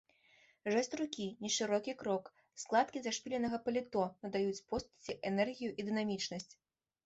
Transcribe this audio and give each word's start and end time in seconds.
Жэст 0.75 0.95
рукі, 1.01 1.27
нешырокі 1.45 1.93
крок, 1.99 2.25
складкі 2.63 2.97
зашпіленага 3.09 3.61
паліто 3.69 4.09
надаюць 4.27 4.65
постаці 4.75 5.21
энергію 5.35 5.71
і 5.81 5.91
дынамічнасць. 5.91 6.53